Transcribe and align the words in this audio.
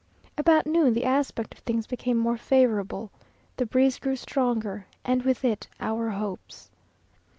About 0.35 0.65
noon, 0.65 0.95
the 0.95 1.05
aspect 1.05 1.53
of 1.53 1.59
things 1.59 1.85
became 1.85 2.17
more 2.17 2.35
favourable. 2.35 3.11
The 3.57 3.67
breeze 3.67 3.99
grew 3.99 4.15
stronger, 4.15 4.87
and 5.05 5.21
with 5.21 5.45
it 5.45 5.67
our 5.79 6.09
hopes. 6.09 6.71